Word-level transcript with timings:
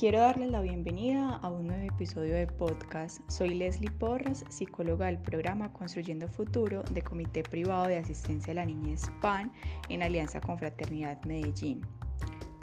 Quiero 0.00 0.20
darles 0.20 0.50
la 0.50 0.62
bienvenida 0.62 1.36
a 1.42 1.50
un 1.50 1.66
nuevo 1.66 1.84
episodio 1.84 2.34
de 2.34 2.46
podcast. 2.46 3.20
Soy 3.30 3.50
Leslie 3.50 3.90
Porras, 3.90 4.46
psicóloga 4.48 5.04
del 5.04 5.18
programa 5.18 5.74
Construyendo 5.74 6.26
Futuro 6.26 6.82
de 6.84 7.02
Comité 7.02 7.42
Privado 7.42 7.86
de 7.86 7.98
Asistencia 7.98 8.52
a 8.52 8.54
la 8.54 8.64
Niñez 8.64 9.10
PAN 9.20 9.52
en 9.90 10.02
alianza 10.02 10.40
con 10.40 10.58
Fraternidad 10.58 11.22
Medellín. 11.26 11.82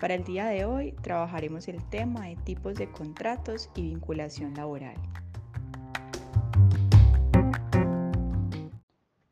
Para 0.01 0.15
el 0.15 0.23
día 0.23 0.47
de 0.47 0.65
hoy 0.65 0.93
trabajaremos 1.03 1.67
el 1.67 1.87
tema 1.89 2.25
de 2.25 2.37
tipos 2.37 2.73
de 2.73 2.89
contratos 2.89 3.69
y 3.75 3.83
vinculación 3.83 4.55
laboral. 4.55 4.97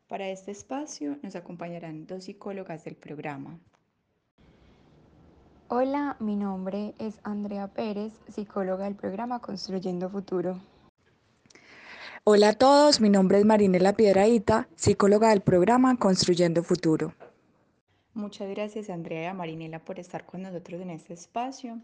Para 0.06 0.28
este 0.28 0.52
espacio 0.52 1.18
nos 1.24 1.34
acompañarán 1.34 2.06
dos 2.06 2.22
psicólogas 2.22 2.84
del 2.84 2.94
programa. 2.94 3.58
Hola, 5.68 6.16
mi 6.20 6.36
nombre 6.36 6.94
es 7.00 7.18
Andrea 7.24 7.66
Pérez, 7.66 8.12
psicóloga 8.28 8.84
del 8.84 8.94
programa 8.94 9.40
Construyendo 9.40 10.08
Futuro. 10.08 10.60
Hola 12.22 12.50
a 12.50 12.52
todos, 12.52 13.00
mi 13.00 13.10
nombre 13.10 13.40
es 13.40 13.44
Marinela 13.44 13.92
Piedraíta, 13.94 14.68
psicóloga 14.76 15.30
del 15.30 15.40
programa 15.40 15.96
Construyendo 15.98 16.62
Futuro. 16.62 17.14
Muchas 18.14 18.48
gracias 18.48 18.90
Andrea 18.90 19.22
y 19.22 19.26
a 19.26 19.34
Marinela 19.34 19.80
por 19.80 19.98
estar 19.98 20.24
con 20.24 20.42
nosotros 20.42 20.80
en 20.80 20.90
este 20.90 21.14
espacio. 21.14 21.80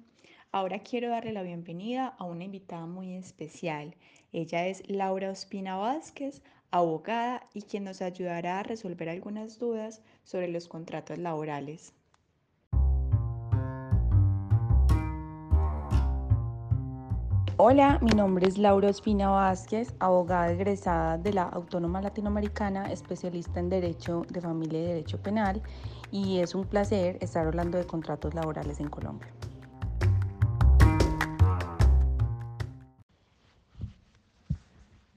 Ahora 0.53 0.79
quiero 0.79 1.09
darle 1.11 1.33
la 1.33 1.43
bienvenida 1.43 2.15
a 2.19 2.25
una 2.25 2.45
invitada 2.45 2.87
muy 2.87 3.17
especial. 3.17 3.97
Ella 4.33 4.69
es 4.69 4.89
Laura 4.89 5.33
Ospina 5.33 5.75
Vázquez, 5.75 6.41
abogada 6.71 7.49
y 7.53 7.63
quien 7.63 7.83
nos 7.83 8.01
ayudará 8.01 8.61
a 8.61 8.63
resolver 8.63 9.09
algunas 9.09 9.59
dudas 9.59 10.03
sobre 10.23 10.47
los 10.47 10.69
contratos 10.69 11.19
laborales. 11.19 11.95
Hola, 17.65 18.01
mi 18.03 18.11
nombre 18.11 18.49
es 18.49 18.59
Laura 18.59 18.89
Ospina 18.89 19.29
Vázquez, 19.29 19.95
abogada 20.01 20.51
egresada 20.51 21.17
de 21.17 21.33
la 21.33 21.45
Autónoma 21.45 22.03
Latinoamericana, 22.03 22.91
especialista 22.91 23.61
en 23.61 23.69
Derecho 23.69 24.23
de 24.29 24.41
Familia 24.41 24.81
y 24.81 24.83
Derecho 24.83 25.23
Penal, 25.23 25.63
y 26.11 26.41
es 26.41 26.57
un 26.57 26.67
placer 26.67 27.19
estar 27.21 27.47
hablando 27.47 27.79
de 27.79 27.87
contratos 27.87 28.35
laborales 28.35 28.81
en 28.81 28.89
Colombia. 28.89 29.29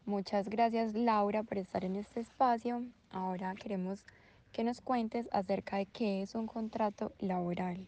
Muchas 0.06 0.48
gracias 0.48 0.94
Laura 0.94 1.42
por 1.42 1.58
estar 1.58 1.84
en 1.84 1.96
este 1.96 2.20
espacio. 2.20 2.84
Ahora 3.10 3.56
queremos 3.56 4.06
que 4.52 4.64
nos 4.64 4.82
cuentes 4.82 5.28
acerca 5.32 5.78
de 5.78 5.88
qué 5.88 6.22
es 6.22 6.36
un 6.36 6.46
contrato 6.46 7.12
laboral. 7.18 7.88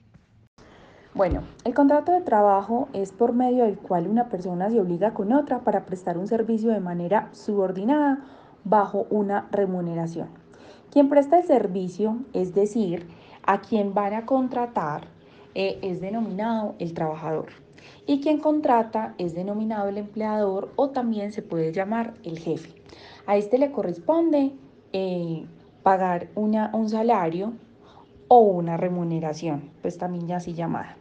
Bueno, 1.18 1.42
el 1.64 1.74
contrato 1.74 2.12
de 2.12 2.22
trabajo 2.22 2.90
es 2.94 3.12
por 3.12 3.34
medio 3.34 3.64
del 3.64 3.80
cual 3.80 4.08
una 4.08 4.30
persona 4.30 4.70
se 4.70 4.80
obliga 4.80 5.16
con 5.16 5.34
otra 5.34 5.62
para 5.62 5.84
prestar 5.84 6.16
un 6.16 6.28
servicio 6.28 6.70
de 6.70 6.80
manera 6.80 7.30
subordinada 7.32 8.24
bajo 8.64 9.08
una 9.10 9.48
remuneración. 9.50 10.28
Quien 10.92 11.10
presta 11.10 11.40
el 11.40 11.48
servicio, 11.48 12.20
es 12.34 12.54
decir, 12.54 13.08
a 13.42 13.62
quien 13.62 13.96
van 13.96 14.14
a 14.14 14.28
contratar, 14.28 15.08
eh, 15.56 15.80
es 15.82 16.02
denominado 16.02 16.76
el 16.78 16.94
trabajador. 16.94 17.48
Y 18.06 18.22
quien 18.22 18.40
contrata 18.40 19.16
es 19.18 19.34
denominado 19.34 19.90
el 19.90 19.98
empleador 19.98 20.72
o 20.76 20.92
también 20.92 21.32
se 21.32 21.42
puede 21.42 21.74
llamar 21.74 22.14
el 22.24 22.38
jefe. 22.38 22.80
A 23.26 23.38
este 23.38 23.58
le 23.58 23.72
corresponde 23.72 24.52
eh, 24.94 25.48
pagar 25.82 26.28
una, 26.36 26.70
un 26.76 26.88
salario 26.88 27.54
o 28.28 28.38
una 28.42 28.78
remuneración, 28.78 29.72
pues 29.82 29.98
también 29.98 30.32
así 30.32 30.54
llamada. 30.54 30.96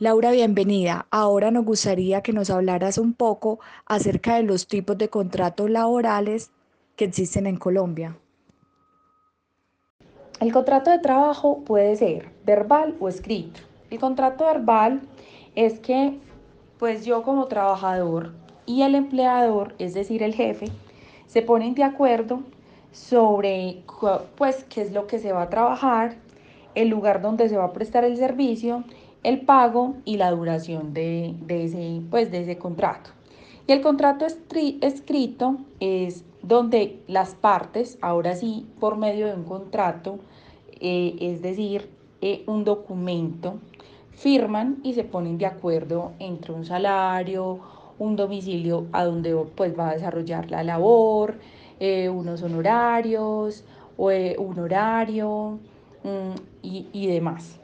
Laura, 0.00 0.30
bienvenida. 0.30 1.08
Ahora 1.10 1.50
nos 1.50 1.64
gustaría 1.64 2.22
que 2.22 2.32
nos 2.32 2.50
hablaras 2.50 2.98
un 2.98 3.14
poco 3.14 3.58
acerca 3.84 4.36
de 4.36 4.44
los 4.44 4.68
tipos 4.68 4.96
de 4.96 5.08
contratos 5.08 5.68
laborales 5.68 6.52
que 6.94 7.06
existen 7.06 7.48
en 7.48 7.56
Colombia. 7.56 8.16
El 10.38 10.52
contrato 10.52 10.92
de 10.92 11.00
trabajo 11.00 11.64
puede 11.64 11.96
ser 11.96 12.30
verbal 12.46 12.94
o 13.00 13.08
escrito. 13.08 13.60
El 13.90 13.98
contrato 13.98 14.44
verbal 14.44 15.00
es 15.56 15.80
que 15.80 16.20
pues 16.78 17.04
yo 17.04 17.24
como 17.24 17.46
trabajador 17.46 18.34
y 18.66 18.82
el 18.82 18.94
empleador, 18.94 19.74
es 19.80 19.94
decir, 19.94 20.22
el 20.22 20.32
jefe, 20.32 20.66
se 21.26 21.42
ponen 21.42 21.74
de 21.74 21.82
acuerdo 21.82 22.44
sobre 22.92 23.82
pues 24.36 24.62
qué 24.68 24.82
es 24.82 24.92
lo 24.92 25.08
que 25.08 25.18
se 25.18 25.32
va 25.32 25.42
a 25.42 25.50
trabajar, 25.50 26.14
el 26.76 26.86
lugar 26.88 27.20
donde 27.20 27.48
se 27.48 27.56
va 27.56 27.64
a 27.64 27.72
prestar 27.72 28.04
el 28.04 28.16
servicio, 28.16 28.84
el 29.22 29.40
pago 29.40 29.96
y 30.04 30.16
la 30.16 30.30
duración 30.30 30.94
de, 30.94 31.34
ese, 31.48 32.00
pues, 32.10 32.30
de 32.30 32.42
ese 32.42 32.58
contrato. 32.58 33.10
Y 33.66 33.72
el 33.72 33.82
contrato 33.82 34.26
escrito 34.26 35.58
es 35.80 36.24
donde 36.42 37.02
las 37.06 37.34
partes, 37.34 37.98
ahora 38.00 38.34
sí, 38.34 38.66
por 38.80 38.96
medio 38.96 39.26
de 39.26 39.34
un 39.34 39.44
contrato, 39.44 40.18
eh, 40.80 41.16
es 41.20 41.42
decir, 41.42 41.90
eh, 42.22 42.44
un 42.46 42.64
documento, 42.64 43.58
firman 44.12 44.78
y 44.82 44.94
se 44.94 45.04
ponen 45.04 45.38
de 45.38 45.46
acuerdo 45.46 46.12
entre 46.18 46.52
un 46.52 46.64
salario, 46.64 47.60
un 47.98 48.16
domicilio 48.16 48.86
a 48.92 49.04
donde 49.04 49.34
pues, 49.54 49.78
va 49.78 49.90
a 49.90 49.94
desarrollar 49.94 50.50
la 50.50 50.62
labor, 50.62 51.38
eh, 51.78 52.08
unos 52.08 52.42
honorarios, 52.42 53.64
un 53.96 54.58
horario 54.58 55.58
mm, 56.04 56.34
y, 56.62 56.86
y 56.92 57.06
demás. 57.08 57.60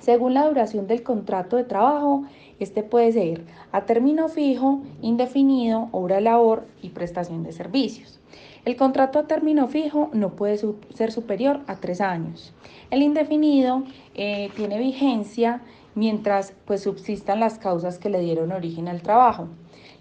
Según 0.00 0.34
la 0.34 0.46
duración 0.48 0.86
del 0.86 1.02
contrato 1.02 1.56
de 1.56 1.64
trabajo, 1.64 2.24
este 2.58 2.82
puede 2.82 3.12
ser 3.12 3.44
a 3.70 3.86
término 3.86 4.28
fijo, 4.28 4.80
indefinido, 5.02 5.88
obra 5.92 6.20
labor 6.20 6.66
y 6.82 6.88
prestación 6.88 7.42
de 7.42 7.52
servicios. 7.52 8.18
El 8.64 8.76
contrato 8.76 9.18
a 9.18 9.26
término 9.26 9.68
fijo 9.68 10.10
no 10.12 10.30
puede 10.30 10.58
ser 10.94 11.12
superior 11.12 11.60
a 11.66 11.76
tres 11.76 12.00
años. 12.00 12.52
El 12.90 13.02
indefinido 13.02 13.84
eh, 14.14 14.50
tiene 14.56 14.78
vigencia 14.78 15.62
mientras 15.94 16.52
pues, 16.64 16.82
subsistan 16.82 17.40
las 17.40 17.58
causas 17.58 17.98
que 17.98 18.10
le 18.10 18.20
dieron 18.20 18.52
origen 18.52 18.88
al 18.88 19.02
trabajo. 19.02 19.48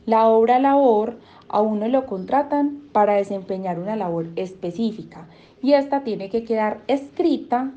La 0.05 0.27
obra 0.27 0.59
labor 0.59 1.17
a 1.49 1.61
uno 1.61 1.87
lo 1.87 2.05
contratan 2.05 2.81
para 2.91 3.15
desempeñar 3.15 3.79
una 3.79 3.95
labor 3.95 4.27
específica 4.35 5.27
y 5.61 5.73
esta 5.73 6.03
tiene 6.03 6.29
que 6.29 6.43
quedar 6.43 6.81
escrita 6.87 7.71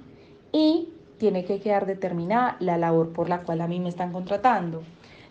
y 0.53 0.89
tiene 1.23 1.45
que 1.45 1.61
quedar 1.61 1.87
determinada 1.87 2.57
la 2.59 2.79
labor 2.79 3.13
por 3.13 3.29
la 3.29 3.43
cual 3.43 3.61
a 3.61 3.69
mí 3.69 3.79
me 3.79 3.89
están 3.89 4.11
contratando. 4.11 4.83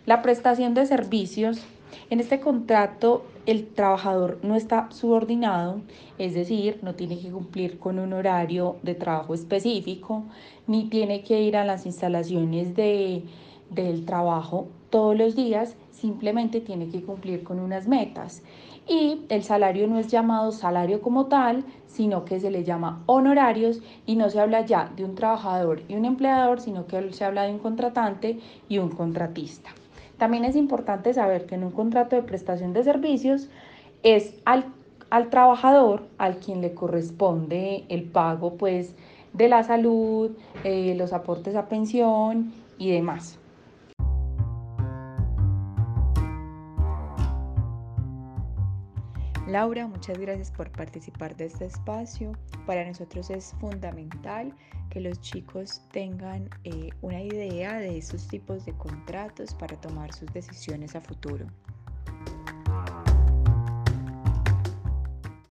La 0.06 0.22
prestación 0.22 0.72
de 0.72 0.86
servicios 0.86 1.60
en 2.08 2.18
este 2.18 2.40
contrato 2.40 3.26
el 3.44 3.66
trabajador 3.66 4.38
no 4.42 4.56
está 4.56 4.88
subordinado, 4.90 5.82
es 6.16 6.32
decir, 6.32 6.78
no 6.80 6.94
tiene 6.94 7.18
que 7.18 7.30
cumplir 7.30 7.78
con 7.78 7.98
un 7.98 8.14
horario 8.14 8.76
de 8.82 8.94
trabajo 8.94 9.34
específico, 9.34 10.22
ni 10.66 10.88
tiene 10.88 11.24
que 11.24 11.42
ir 11.42 11.58
a 11.58 11.64
las 11.66 11.84
instalaciones 11.84 12.74
de, 12.74 13.24
del 13.68 14.06
trabajo 14.06 14.68
todos 14.88 15.14
los 15.14 15.36
días, 15.36 15.76
simplemente 15.90 16.62
tiene 16.62 16.88
que 16.88 17.02
cumplir 17.02 17.44
con 17.44 17.60
unas 17.60 17.86
metas. 17.86 18.42
Y 18.88 19.22
el 19.28 19.44
salario 19.44 19.86
no 19.86 19.98
es 19.98 20.08
llamado 20.08 20.50
salario 20.50 21.00
como 21.00 21.26
tal, 21.26 21.64
sino 21.86 22.24
que 22.24 22.40
se 22.40 22.50
le 22.50 22.64
llama 22.64 23.02
honorarios 23.06 23.80
y 24.06 24.16
no 24.16 24.28
se 24.28 24.40
habla 24.40 24.62
ya 24.62 24.90
de 24.96 25.04
un 25.04 25.14
trabajador 25.14 25.82
y 25.88 25.94
un 25.94 26.04
empleador, 26.04 26.60
sino 26.60 26.86
que 26.86 27.12
se 27.12 27.24
habla 27.24 27.44
de 27.44 27.52
un 27.52 27.58
contratante 27.58 28.40
y 28.68 28.78
un 28.78 28.88
contratista. 28.88 29.70
También 30.18 30.44
es 30.44 30.56
importante 30.56 31.14
saber 31.14 31.46
que 31.46 31.54
en 31.54 31.64
un 31.64 31.70
contrato 31.70 32.16
de 32.16 32.22
prestación 32.22 32.72
de 32.72 32.84
servicios 32.84 33.48
es 34.02 34.40
al, 34.44 34.64
trabajador 35.30 36.02
al 36.18 36.36
quien 36.36 36.60
le 36.60 36.74
corresponde 36.74 37.84
el 37.88 38.04
pago 38.04 38.54
pues, 38.56 38.94
de 39.32 39.48
la 39.48 39.62
salud, 39.62 40.30
eh, 40.64 40.94
los 40.96 41.12
aportes 41.12 41.54
a 41.56 41.68
pensión 41.68 42.52
y 42.78 42.90
demás. 42.90 43.38
Laura, 49.48 49.88
muchas 49.88 50.18
gracias 50.18 50.52
por 50.52 50.70
participar 50.70 51.36
de 51.36 51.46
este 51.46 51.64
espacio. 51.64 52.32
Para 52.64 52.86
nosotros 52.86 53.28
es 53.28 53.52
fundamental 53.60 54.54
que 54.88 55.00
los 55.00 55.20
chicos 55.20 55.82
tengan 55.90 56.48
eh, 56.62 56.90
una 57.00 57.20
idea 57.20 57.74
de 57.78 57.98
esos 57.98 58.28
tipos 58.28 58.64
de 58.64 58.72
contratos 58.74 59.52
para 59.54 59.80
tomar 59.80 60.12
sus 60.12 60.32
decisiones 60.32 60.94
a 60.94 61.00
futuro. 61.00 61.46